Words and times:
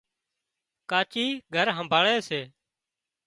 ڪاچِي 0.89 1.25
گھر 1.55 1.67
همڀاۯي 1.77 2.17
سي 2.27 2.41